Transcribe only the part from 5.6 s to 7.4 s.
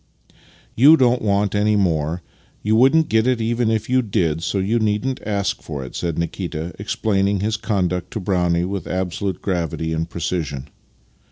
for it," said Nikita, explaining